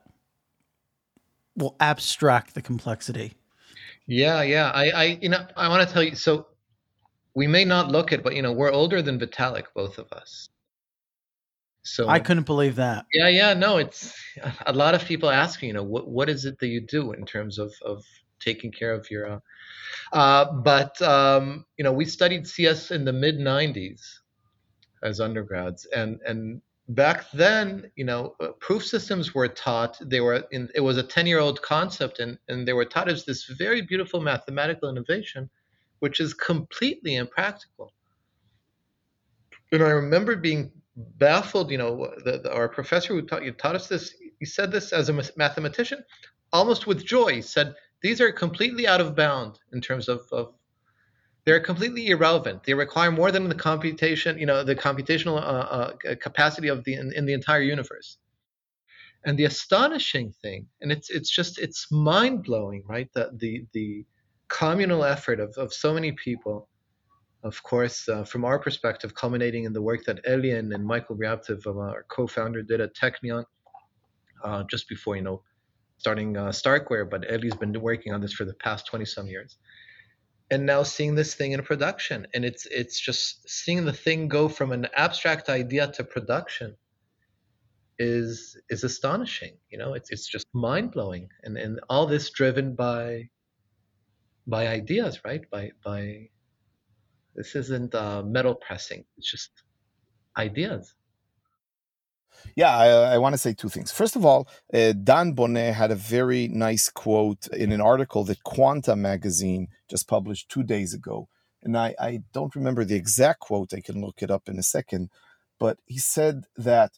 [1.56, 3.34] will abstract the complexity.
[4.06, 4.70] Yeah, yeah.
[4.72, 6.46] I, I you know, I want to tell you so
[7.34, 10.48] we may not look it, but you know, we're older than Vitalik, both of us.
[11.82, 13.06] So I couldn't believe that.
[13.12, 14.12] Yeah, yeah, no, it's
[14.66, 17.12] a lot of people ask me, you know, what what is it that you do
[17.12, 18.04] in terms of of
[18.40, 19.42] taking care of your
[20.12, 24.02] uh, but um, you know, we studied CS in the mid 90s
[25.02, 29.98] as undergrads and and back then, you know, uh, proof systems were taught.
[30.00, 33.44] They were in it was a 10-year-old concept and and they were taught as this
[33.46, 35.50] very beautiful mathematical innovation
[36.00, 37.92] which is completely impractical.
[39.72, 41.70] And I remember being baffled.
[41.70, 44.14] You know, the, the, our professor who taught taught us this.
[44.38, 46.04] He said this as a mathematician,
[46.52, 47.36] almost with joy.
[47.36, 50.54] He said these are completely out of bound in terms of, of
[51.44, 52.64] they're completely irrelevant.
[52.64, 56.94] They require more than the computation, you know, the computational uh, uh, capacity of the
[56.94, 58.18] in, in, the entire universe.
[59.24, 63.08] And the astonishing thing, and it's it's just it's mind blowing, right?
[63.14, 64.04] That the the
[64.48, 66.68] communal effort of, of so many people
[67.46, 71.64] of course, uh, from our perspective, culminating in the work that Elian and Michael Riabzev,
[71.66, 73.44] uh, our co-founder, did at Technion
[74.42, 75.42] uh, just before, you know,
[75.98, 77.08] starting uh, Starkware.
[77.08, 79.58] But Eli's been working on this for the past 20 some years,
[80.50, 84.48] and now seeing this thing in production, and it's it's just seeing the thing go
[84.48, 86.76] from an abstract idea to production
[87.98, 89.56] is is astonishing.
[89.70, 93.28] You know, it's it's just mind blowing, and and all this driven by
[94.46, 95.48] by ideas, right?
[95.50, 96.28] By by
[97.34, 99.04] this isn't uh, metal pressing.
[99.18, 99.50] It's just
[100.36, 100.94] ideas.
[102.54, 103.90] Yeah, I, I want to say two things.
[103.90, 108.44] First of all, uh, Dan Boneh had a very nice quote in an article that
[108.44, 111.28] Quanta magazine just published two days ago.
[111.62, 113.74] And I, I don't remember the exact quote.
[113.74, 115.10] I can look it up in a second.
[115.58, 116.92] But he said that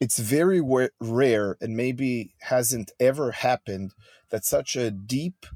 [0.00, 0.62] it's very
[1.00, 3.92] rare and maybe hasn't ever happened
[4.30, 5.46] that such a deep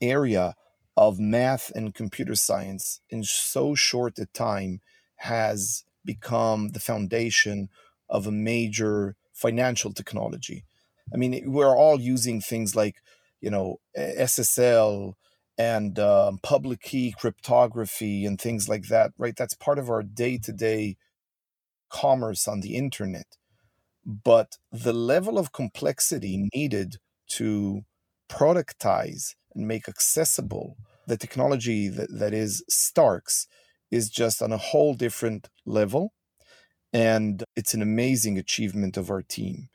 [0.00, 0.54] area
[0.96, 4.80] of math and computer science in so short a time
[5.16, 7.68] has become the foundation
[8.10, 10.64] of a major financial technology.
[11.12, 12.96] I mean, we're all using things like,
[13.40, 15.14] you know, SSL
[15.56, 19.36] and um, public key cryptography and things like that, right?
[19.36, 20.96] That's part of our day to day
[21.90, 23.36] commerce on the internet.
[24.04, 26.96] But the level of complexity needed
[27.30, 27.82] to
[28.30, 33.46] productize and make accessible the technology that, that is Starks
[33.90, 36.12] is just on a whole different level.
[36.92, 39.68] And it's an amazing achievement of our team.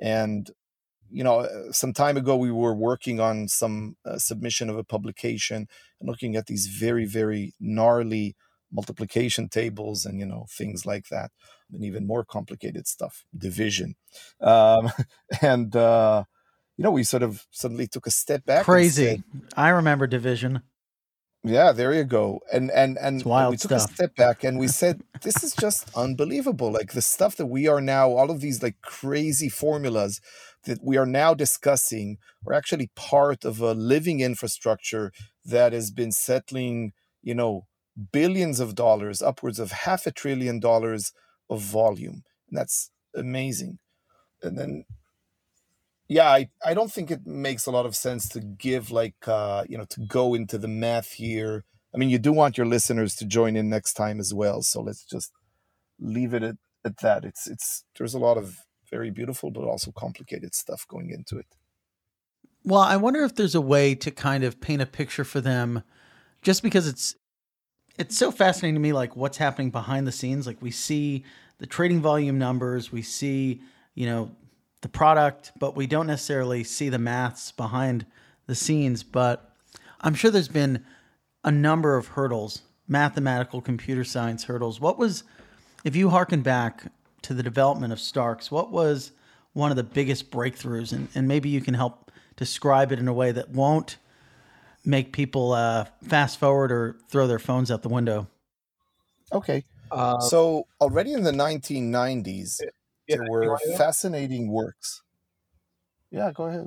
[0.00, 0.50] And,
[1.10, 4.84] you know, uh, some time ago, we were working on some uh, submission of a
[4.84, 5.68] publication
[6.00, 8.36] and looking at these very, very gnarly
[8.72, 11.32] multiplication tables and, you know, things like that,
[11.72, 13.96] and even more complicated stuff, division.
[14.40, 14.92] Um,
[15.42, 16.24] and, uh,
[16.76, 18.64] you know, we sort of suddenly took a step back.
[18.64, 19.04] Crazy.
[19.04, 19.24] Said,
[19.56, 20.62] I remember division
[21.42, 22.40] Yeah, there you go.
[22.52, 23.90] And and and we took stuff.
[23.90, 26.70] a step back and we said, this is just unbelievable.
[26.70, 30.20] Like the stuff that we are now, all of these like crazy formulas
[30.64, 35.12] that we are now discussing are actually part of a living infrastructure
[35.44, 37.66] that has been settling, you know,
[38.12, 41.12] billions of dollars, upwards of half a trillion dollars
[41.48, 42.22] of volume.
[42.50, 43.78] And that's amazing.
[44.42, 44.84] And then
[46.10, 49.64] yeah I, I don't think it makes a lot of sense to give like uh
[49.68, 51.64] you know to go into the math here.
[51.94, 54.82] I mean you do want your listeners to join in next time as well so
[54.82, 55.32] let's just
[55.98, 57.24] leave it at, at that.
[57.24, 58.56] It's it's there's a lot of
[58.90, 61.46] very beautiful but also complicated stuff going into it.
[62.64, 65.82] Well, I wonder if there's a way to kind of paint a picture for them
[66.42, 67.14] just because it's
[67.98, 70.46] it's so fascinating to me like what's happening behind the scenes.
[70.46, 71.24] Like we see
[71.58, 73.60] the trading volume numbers we see
[73.94, 74.30] you know
[74.82, 78.06] the product but we don't necessarily see the maths behind
[78.46, 79.02] the scenes.
[79.02, 79.54] But
[80.00, 80.84] i'm sure there's been
[81.44, 84.80] a number of hurdles mathematical computer science hurdles.
[84.80, 85.24] What was
[85.84, 89.12] if you harken back to the development of starks what was
[89.52, 90.92] one of the biggest breakthroughs?
[90.92, 93.96] And, and maybe you can help describe it in a way that won't
[94.84, 98.26] make people uh, fast forward or throw their phones out the window.
[99.32, 99.64] okay.
[99.90, 102.60] Uh, so already in the 1990s
[103.10, 105.02] yeah, there were fascinating works
[106.10, 106.66] yeah go ahead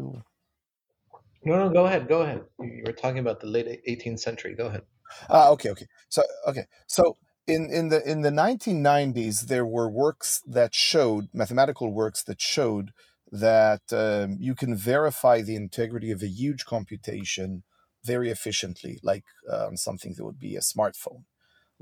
[1.46, 2.42] no, no, go ahead, go ahead.
[2.60, 4.56] You you were talking about the late 18th century.
[4.56, 4.84] Go ahead.
[5.30, 5.88] Ah, okay, okay.
[6.10, 11.92] So, okay, so in in the in the 1990s, there were works that showed mathematical
[11.94, 12.92] works that showed
[13.32, 17.64] that um, you can verify the integrity of a huge computation
[18.04, 21.24] very efficiently, like uh, on something that would be a smartphone.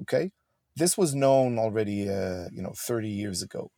[0.02, 0.32] Okay,
[0.76, 3.72] this was known already, uh, you know, 30 years ago.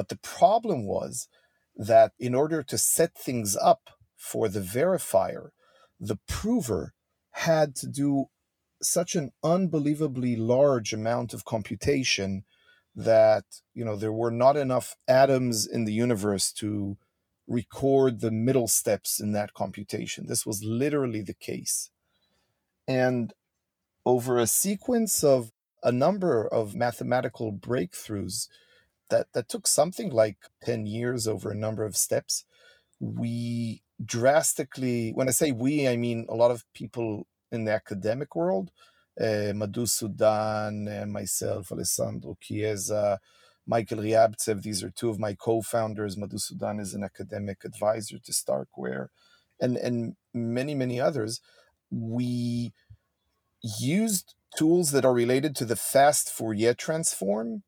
[0.00, 1.28] But the problem was
[1.76, 5.50] that in order to set things up for the verifier,
[6.00, 6.94] the prover
[7.32, 8.30] had to do
[8.80, 12.44] such an unbelievably large amount of computation
[12.96, 16.96] that you know there were not enough atoms in the universe to
[17.46, 20.28] record the middle steps in that computation.
[20.28, 21.90] This was literally the case.
[22.88, 23.34] And
[24.06, 28.48] over a sequence of a number of mathematical breakthroughs
[29.10, 32.44] that that took something like 10 years over a number of steps
[33.00, 38.36] we drastically when i say we i mean a lot of people in the academic
[38.36, 38.70] world
[39.20, 43.20] uh, Madhu Sudan, uh, myself, Alessandro Chiesa,
[43.66, 44.62] Michael Riabzev.
[44.62, 46.16] These are two of my co-founders.
[46.16, 49.08] Madhu Sudan is an academic advisor to Starkware,
[49.60, 51.40] and and many many others.
[51.90, 52.72] We
[53.80, 57.62] used tools that are related to the fast Fourier transform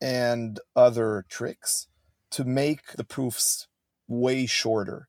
[0.00, 1.88] and other tricks
[2.30, 3.66] to make the proofs
[4.06, 5.08] way shorter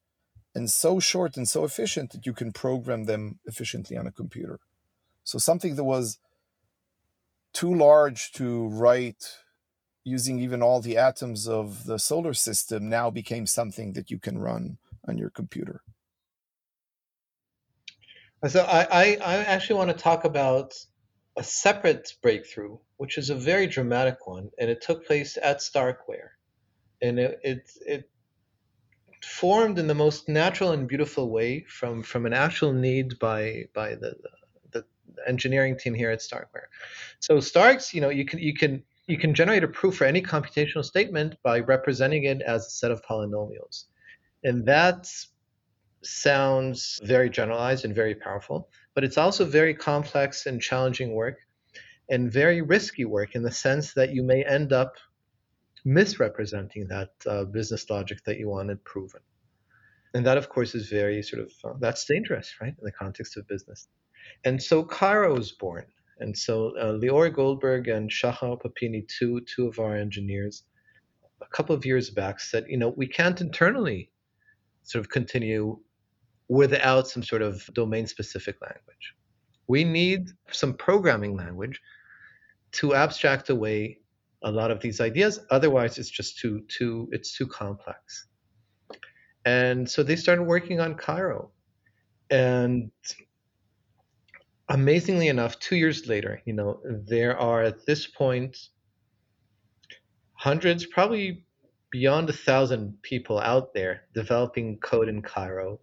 [0.56, 4.60] and so short and so efficient that you can program them efficiently on a computer.
[5.24, 6.20] So something that was
[7.54, 9.38] too large to write
[10.04, 14.40] using even all the atoms of the solar system now became something that you can
[14.40, 15.82] run on your computer.
[18.48, 20.74] So I, I, I actually want to talk about
[21.38, 26.32] a separate breakthrough, which is a very dramatic one, and it took place at Starkware,
[27.02, 28.10] and it it, it
[29.24, 33.96] formed in the most natural and beautiful way from from an actual need by by
[33.96, 34.30] the the,
[34.72, 34.86] the
[35.28, 36.68] engineering team here at Starkware.
[37.20, 40.22] So Starks, you know, you can you can you can generate a proof for any
[40.22, 43.86] computational statement by representing it as a set of polynomials,
[44.44, 45.10] and that
[46.02, 51.38] sounds very generalized and very powerful, but it's also very complex and challenging work
[52.10, 54.92] and very risky work in the sense that you may end up
[55.86, 59.22] misrepresenting that uh, business logic that you wanted proven.
[60.14, 63.38] And that, of course, is very sort of, uh, that's dangerous, right, in the context
[63.38, 63.88] of business.
[64.44, 65.86] And so Cairo was born.
[66.20, 70.64] And so uh, Lior Goldberg and Shahar Papini, two, two of our engineers,
[71.42, 74.12] a couple of years back said, you know, we can't internally
[74.84, 75.80] sort of continue
[76.50, 79.16] without some sort of domain specific language.
[79.68, 81.80] We need some programming language
[82.74, 84.00] to abstract away
[84.44, 85.40] a lot of these ideas.
[85.52, 88.28] Otherwise, it's just too too it's too complex.
[89.46, 91.52] And so they started working on Cairo.
[92.30, 92.92] And
[94.70, 98.58] amazingly enough, two years later, you know, there are at this point
[100.34, 101.46] hundreds, probably
[101.92, 105.80] beyond a thousand people out there developing code in Cairo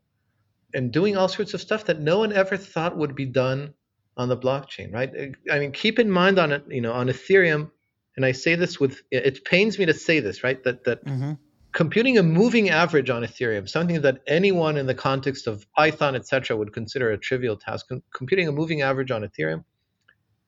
[0.77, 3.73] and doing all sorts of stuff that no one ever thought would be done
[4.19, 5.11] on the blockchain, right?
[5.51, 7.71] I mean, keep in mind on it, you know, on Ethereum,
[8.17, 10.63] and I say this with it pains me to say this, right?
[10.65, 11.33] That that Mm-hmm.
[11.73, 16.57] computing a moving average on Ethereum, something that anyone in the context of Python, etc.,
[16.57, 19.65] would consider a trivial task, com- computing a moving average on Ethereum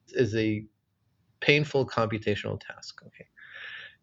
[0.08, 0.64] is a
[1.40, 3.02] painful computational task.
[3.06, 3.26] Okay.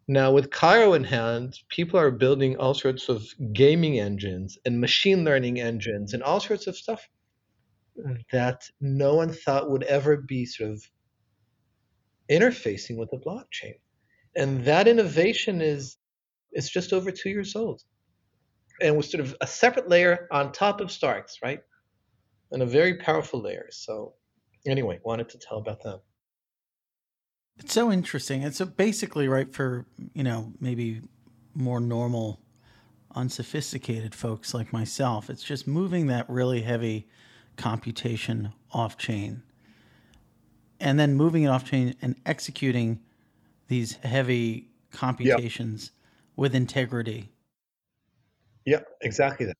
[0.08, 5.24] Now, with Cairo in hand, people are building all sorts of gaming engines and machine
[5.24, 7.08] learning engines and all sorts of stuff
[8.30, 10.82] that no one thought would ever be sort of
[12.30, 13.74] interfacing with the blockchain.
[14.36, 15.96] And that innovation is
[16.52, 17.82] it's just over two years old.
[18.80, 21.60] And was sort of a separate layer on top of Starks, right?
[22.52, 23.68] And a very powerful layer.
[23.70, 24.14] So
[24.66, 26.00] anyway, wanted to tell about that.
[27.58, 28.42] It's so interesting.
[28.42, 31.02] It's so basically right for, you know, maybe
[31.54, 32.40] more normal,
[33.14, 35.30] unsophisticated folks like myself.
[35.30, 37.08] It's just moving that really heavy
[37.56, 39.42] computation off chain
[40.80, 43.00] and then moving it off chain and executing
[43.68, 46.32] these heavy computations yep.
[46.36, 47.30] with integrity.
[48.64, 49.56] Yeah, exactly that.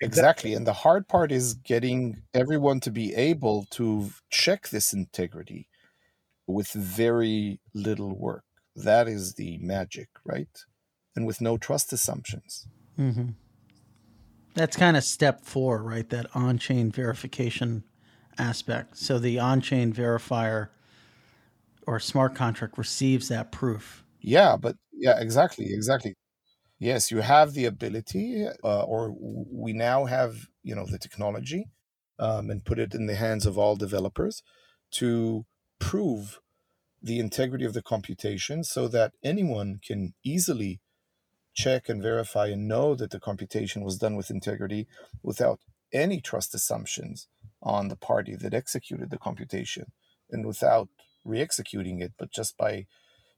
[0.00, 0.52] Exactly.
[0.54, 5.68] And the hard part is getting everyone to be able to check this integrity
[6.46, 8.44] with very little work.
[8.74, 10.48] That is the magic, right?
[11.14, 12.68] And with no trust assumptions.
[12.98, 13.30] Mm-hmm.
[14.54, 16.08] That's kind of step four, right?
[16.08, 17.84] That on chain verification
[18.38, 18.96] aspect.
[18.96, 20.68] So the on chain verifier
[21.86, 24.04] or smart contract receives that proof.
[24.20, 26.14] Yeah, but yeah, exactly, exactly.
[26.78, 31.66] Yes, you have the ability, uh, or we now have, you know, the technology,
[32.18, 34.42] um, and put it in the hands of all developers
[34.92, 35.46] to
[35.78, 36.40] prove
[37.02, 40.80] the integrity of the computation, so that anyone can easily
[41.54, 44.86] check and verify and know that the computation was done with integrity
[45.22, 45.60] without
[45.92, 47.28] any trust assumptions
[47.62, 49.86] on the party that executed the computation
[50.30, 50.88] and without
[51.24, 52.86] re-executing it, but just by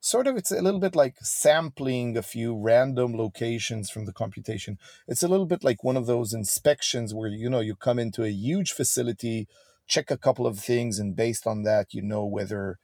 [0.01, 4.79] sort of it's a little bit like sampling a few random locations from the computation.
[5.07, 8.25] It's a little bit like one of those inspections where you know you come into
[8.25, 9.49] a huge facility,
[9.89, 12.79] check a couple of things, and based on that, you know whether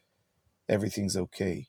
[0.69, 1.69] everything's okay.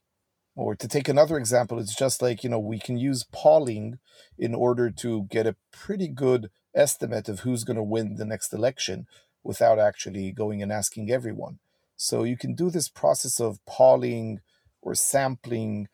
[0.56, 4.00] Or to take another example, it's just like, you know, we can use polling
[4.38, 8.54] in order to get a pretty good estimate of who's going to win the next
[8.54, 9.06] election
[9.44, 11.60] without actually going and asking everyone.
[11.98, 14.40] So you can do this process of polling
[14.82, 15.90] or sampling,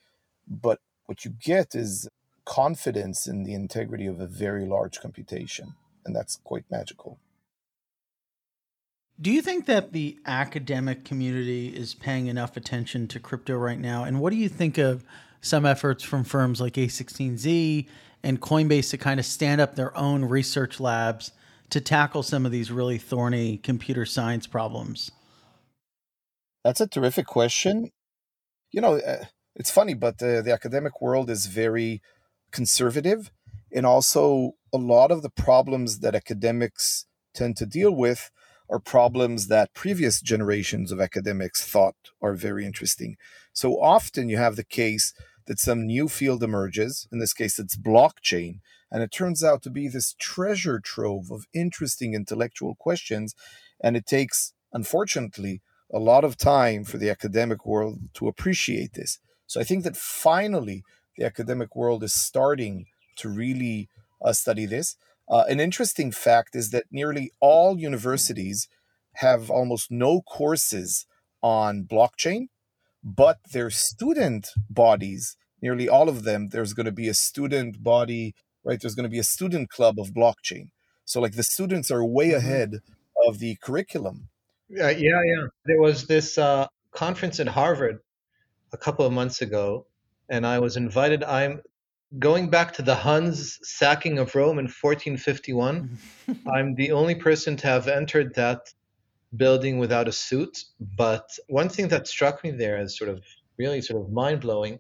[0.48, 2.08] but what you get is
[2.46, 5.74] confidence in the integrity of a very large computation.
[6.06, 7.20] And that's quite magical.
[9.22, 14.04] Do you think that the academic community is paying enough attention to crypto right now?
[14.04, 15.04] And what do you think of
[15.42, 17.88] some efforts from firms like A16Z
[18.24, 21.34] and Coinbase to kind of stand up their own research labs
[21.70, 25.12] to tackle some of these really thorny computer science problems?
[26.64, 27.92] That's a terrific question.
[28.72, 32.02] You know, uh, it's funny, but uh, the academic world is very
[32.52, 33.32] conservative.
[33.72, 37.06] And also, a lot of the problems that academics
[37.36, 38.32] tend to deal with
[38.72, 43.18] are problems that previous generations of academics thought are very interesting.
[43.54, 45.14] So often you have the case
[45.46, 49.70] that some new field emerges, in this case, it's blockchain, and it turns out to
[49.70, 53.36] be this treasure trove of interesting intellectual questions.
[53.84, 55.62] And it takes, unfortunately,
[55.94, 59.20] a lot of time for the academic world to appreciate this.
[59.48, 60.84] So I think that finally
[61.18, 62.86] the academic world is starting
[63.18, 63.90] to really
[64.22, 64.96] uh, study this.
[65.32, 68.68] Uh, an interesting fact is that nearly all universities
[69.16, 71.06] have almost no courses
[71.42, 72.48] on blockchain,
[73.02, 78.36] but their student bodies, nearly all of them, there's going to be a student body,
[78.66, 78.82] right?
[78.82, 80.72] There's going to be a student club of blockchain.
[81.06, 82.38] So, like, the students are way mm-hmm.
[82.38, 82.72] ahead
[83.26, 84.28] of the curriculum.
[84.70, 85.48] Uh, yeah, yeah.
[85.66, 88.00] There was this uh, conference at Harvard
[88.74, 89.86] a couple of months ago,
[90.30, 91.24] and I was invited.
[91.24, 91.62] I'm
[92.20, 95.98] going back to the Huns sacking of Rome in 1451.
[96.54, 98.74] I'm the only person to have entered that
[99.36, 100.66] building without a suit.
[100.98, 103.24] But one thing that struck me there as sort of
[103.58, 104.80] really sort of mind blowing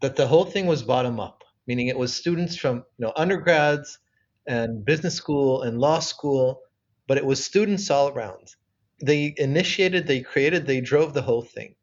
[0.00, 3.98] that the whole thing was bottom up, meaning it was students from you know undergrads
[4.46, 6.60] and business school and law school,
[7.06, 8.54] but it was students all around
[9.00, 11.74] they initiated, they created, they drove the whole thing,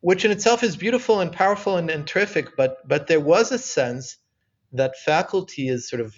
[0.00, 2.56] which in itself is beautiful and powerful and, and terrific.
[2.56, 4.16] But but there was a sense
[4.72, 6.14] that faculty is sort of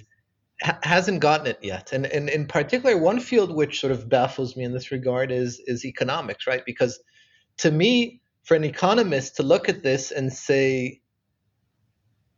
[0.62, 4.56] ha- hasn't gotten it yet, and, and in particular, one field which sort of baffles
[4.56, 6.64] me in this regard is is economics, right?
[6.64, 7.00] Because
[7.58, 11.00] to me, for an economist to look at this and say,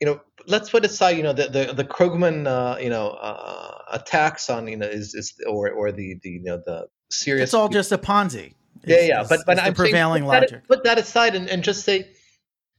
[0.00, 3.78] you know, let's put aside, you know, the the, the Krugman, uh, you know, uh,
[3.92, 7.48] attacks on, you know, is, is or or the the you know the serious.
[7.48, 8.54] It's all just a Ponzi.
[8.84, 10.50] Yeah, yeah, but but I'm prevailing saying, put logic.
[10.50, 12.10] That, put that aside and, and just say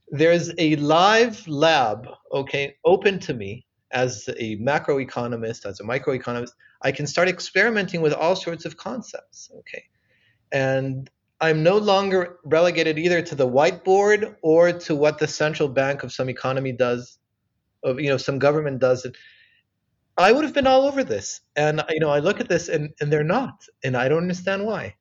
[0.09, 6.91] there's a live lab, okay, open to me as a macroeconomist, as a microeconomist, I
[6.91, 9.49] can start experimenting with all sorts of concepts.
[9.59, 9.83] Okay.
[10.51, 11.09] And
[11.41, 16.11] I'm no longer relegated either to the whiteboard or to what the central bank of
[16.11, 17.17] some economy does,
[17.83, 19.07] of you know, some government does.
[20.17, 21.41] I would have been all over this.
[21.55, 23.65] And you know, I look at this and, and they're not.
[23.83, 24.95] And I don't understand why.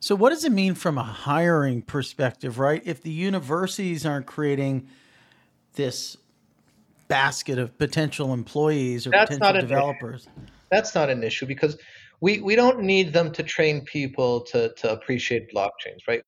[0.00, 2.82] So what does it mean from a hiring perspective, right?
[2.86, 4.88] If the universities aren't creating
[5.74, 6.16] this
[7.08, 10.22] basket of potential employees or That's potential developers.
[10.22, 10.46] Issue.
[10.70, 11.76] That's not an issue because
[12.20, 16.22] we, we don't need them to train people to, to appreciate blockchains, right?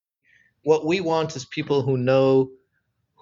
[0.64, 2.50] What we want is people who know,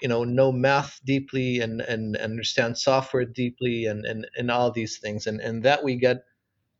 [0.03, 4.99] you know, know math deeply and, and understand software deeply and, and, and all these
[4.99, 5.27] things.
[5.27, 6.25] And, and that we get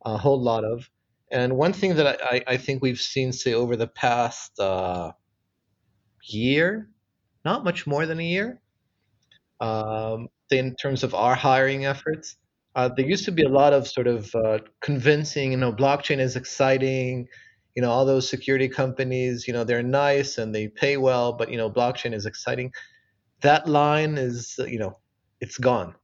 [0.03, 0.89] a whole lot of.
[1.31, 5.13] And one thing that I, I think we've seen, say, over the past uh,
[6.23, 6.89] year,
[7.45, 8.61] not much more than a year,
[9.61, 12.35] um, in terms of our hiring efforts,
[12.75, 16.19] uh, there used to be a lot of sort of uh, convincing, you know, blockchain
[16.19, 17.27] is exciting,
[17.75, 21.49] you know, all those security companies, you know, they're nice and they pay well, but
[21.49, 22.71] you know, blockchain is exciting.
[23.41, 24.97] That line is, you know,
[25.39, 25.95] it's gone.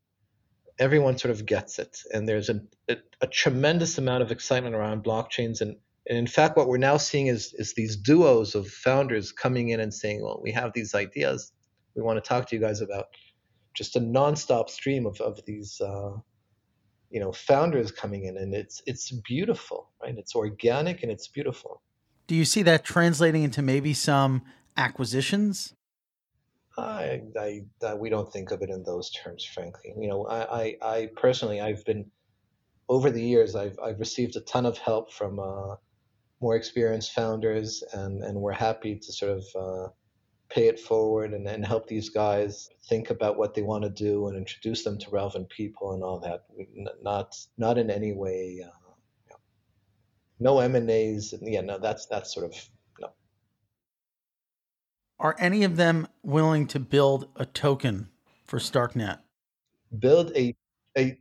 [0.80, 5.03] Everyone sort of gets it, and there's a, a, a tremendous amount of excitement around
[5.03, 5.61] blockchains.
[5.61, 5.75] And,
[6.07, 9.80] and in fact, what we're now seeing is is these duos of founders coming in
[9.80, 11.51] and saying, "Well, we have these ideas
[11.95, 13.07] we want to talk to you guys about."
[13.73, 15.82] Just a nonstop stream of of these.
[15.82, 16.17] Uh,
[17.09, 21.82] you know founders coming in and it's it's beautiful right it's organic and it's beautiful
[22.28, 24.41] do you see that translating into maybe some
[24.75, 25.73] acquisitions
[26.78, 30.61] I, I, I we don't think of it in those terms frankly you know I,
[30.61, 32.05] I, I personally i've been
[32.89, 35.75] over the years i've, I've received a ton of help from uh,
[36.41, 39.89] more experienced founders and, and we're happy to sort of uh,
[40.49, 44.28] pay it forward and, and help these guys think about what they want to do
[44.28, 46.45] and introduce them to relevant people and all that.
[47.01, 48.63] Not not in any way.
[48.65, 49.36] Uh,
[50.39, 51.34] no M and A's.
[51.41, 52.69] Yeah, no, that's that's sort of.
[55.20, 58.09] Are any of them willing to build a token
[58.45, 59.20] for Starknet?
[59.97, 60.55] Build a
[60.97, 61.20] a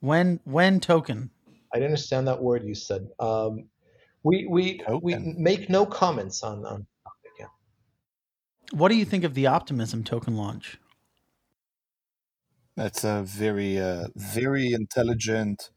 [0.00, 1.30] when when token?
[1.72, 3.08] I didn't understand that word you said.
[3.18, 3.68] Um,
[4.22, 5.00] we we token.
[5.02, 6.86] we make no comments on on
[8.72, 10.78] what do you think of the Optimism token launch?
[12.74, 15.70] That's a very, uh, very intelligent,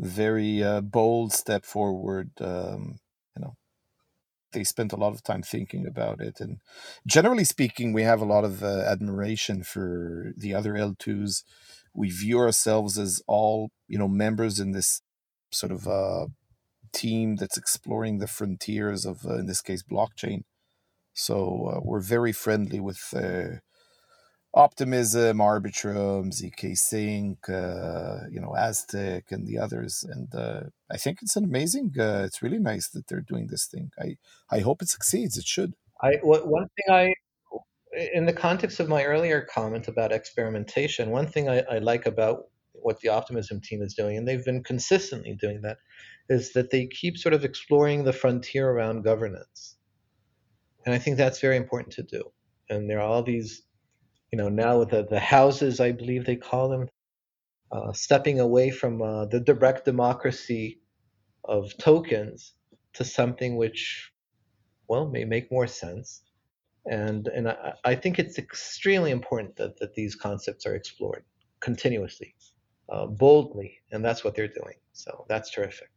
[0.00, 2.30] very uh, bold step forward.
[2.40, 3.00] Um, you know,
[4.52, 6.58] they spent a lot of time thinking about it, and
[7.06, 11.42] generally speaking, we have a lot of uh, admiration for the other L2s.
[11.94, 15.02] We view ourselves as all, you know, members in this
[15.50, 16.26] sort of uh,
[16.92, 20.42] team that's exploring the frontiers of, uh, in this case, blockchain.
[21.14, 23.58] So uh, we're very friendly with uh,
[24.54, 30.04] Optimism, Arbitrum, ZK Sync, uh, you know, Aztec, and the others.
[30.08, 31.94] And uh, I think it's an amazing.
[31.98, 33.90] Uh, it's really nice that they're doing this thing.
[33.98, 34.16] I
[34.50, 35.38] I hope it succeeds.
[35.38, 35.74] It should.
[36.02, 37.14] I one thing I,
[38.12, 42.48] in the context of my earlier comment about experimentation, one thing I, I like about
[42.72, 45.78] what the Optimism team is doing, and they've been consistently doing that,
[46.28, 49.76] is that they keep sort of exploring the frontier around governance
[50.84, 52.32] and I think that's very important to do.
[52.68, 53.62] And there are all these,
[54.32, 56.88] you know, now the the houses, I believe they call them,
[57.70, 60.80] uh, stepping away from uh, the direct democracy
[61.44, 62.54] of tokens
[62.94, 64.10] to something which,
[64.88, 66.22] well, may make more sense.
[66.86, 71.24] And and I, I think it's extremely important that, that these concepts are explored
[71.60, 72.34] continuously,
[72.88, 74.76] uh, boldly, and that's what they're doing.
[74.94, 75.90] So that's terrific.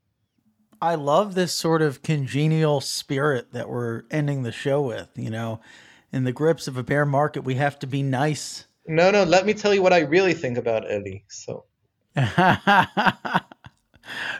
[0.82, 5.08] I love this sort of congenial spirit that we're ending the show with.
[5.16, 5.62] You know,
[6.16, 8.66] in the grips of a bear market, we have to be nice.
[8.88, 9.26] No, no.
[9.26, 11.20] Let me tell you what I really think about Eli.
[11.28, 11.66] So.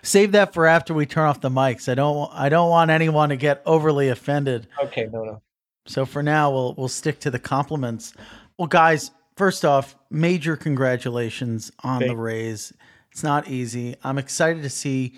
[0.02, 1.90] Save that for after we turn off the mics.
[1.90, 2.32] I don't.
[2.34, 4.68] I don't want anyone to get overly offended.
[4.86, 5.10] Okay.
[5.12, 5.26] No.
[5.26, 5.42] No.
[5.86, 8.14] So for now, we'll we'll stick to the compliments.
[8.58, 12.72] Well, guys, first off, major congratulations on the raise.
[13.12, 13.96] It's not easy.
[14.02, 15.16] I'm excited to see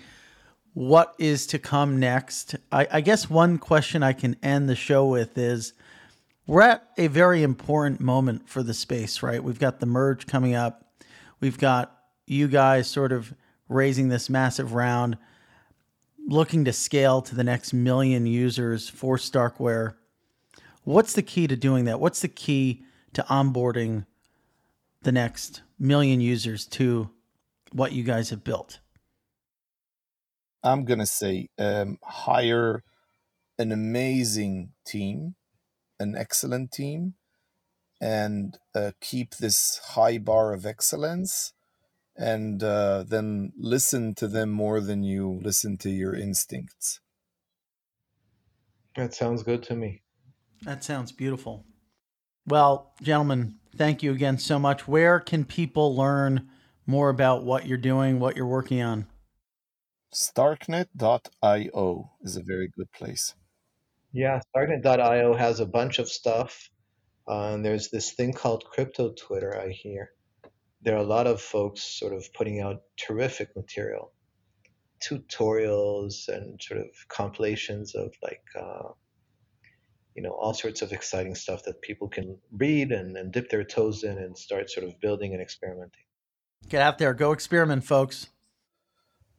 [0.74, 2.56] what is to come next.
[2.72, 5.72] I, I, guess one question I can end the show with is
[6.48, 9.44] we're at a very important moment for the space, right?
[9.44, 10.90] We've got the merge coming up.
[11.40, 11.94] We've got
[12.26, 13.34] you guys sort of
[13.68, 15.18] raising this massive round,
[16.26, 19.94] looking to scale to the next million users for Starkware.
[20.84, 22.00] What's the key to doing that?
[22.00, 22.82] What's the key
[23.12, 24.06] to onboarding
[25.02, 27.10] the next million users to
[27.72, 28.80] what you guys have built?
[30.64, 32.82] I'm gonna say um, hire
[33.58, 35.34] an amazing team,
[36.00, 37.14] an excellent team,
[38.00, 41.52] and uh, keep this high bar of excellence
[42.18, 47.00] and uh, then listen to them more than you listen to your instincts.
[48.96, 50.02] That sounds good to me.
[50.62, 51.64] That sounds beautiful.
[52.44, 54.88] Well, gentlemen, thank you again so much.
[54.88, 56.48] Where can people learn
[56.86, 59.06] more about what you're doing, what you're working on?
[60.12, 63.34] Starknet.io is a very good place.
[64.18, 66.70] Yeah, Starknet.io has a bunch of stuff.
[67.28, 70.10] Uh, and there's this thing called crypto Twitter, I hear.
[70.82, 74.10] There are a lot of folks sort of putting out terrific material,
[75.00, 78.88] tutorials and sort of compilations of like, uh,
[80.16, 83.62] you know, all sorts of exciting stuff that people can read and, and dip their
[83.62, 86.02] toes in and start sort of building and experimenting.
[86.68, 88.26] Get out there, go experiment, folks.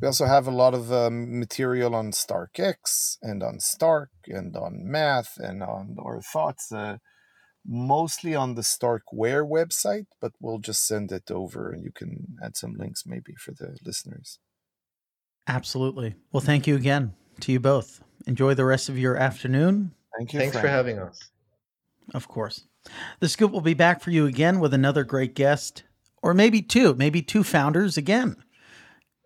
[0.02, 4.90] We also have a lot of um, material on StarkEx and on Stark and on
[4.90, 6.72] math and on our thoughts.
[6.72, 6.98] Uh,
[7.66, 12.58] mostly on the Starkware website, but we'll just send it over and you can add
[12.58, 14.40] some links maybe for the listeners.
[15.48, 16.16] Absolutely.
[16.32, 18.02] Well, thank you again to you both.
[18.26, 19.92] Enjoy the rest of your afternoon.
[20.18, 20.40] Thank you.
[20.40, 20.66] Thanks Frank.
[20.66, 21.20] for having us.
[22.14, 22.64] Of course.
[23.20, 25.84] The Scoop will be back for you again with another great guest,
[26.24, 28.36] or maybe two, maybe two founders again.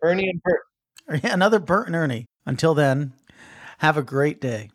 [0.04, 1.24] Ernie and Bert.
[1.24, 2.26] Another Bert and Ernie.
[2.46, 3.14] Until then,
[3.80, 4.70] have a great day.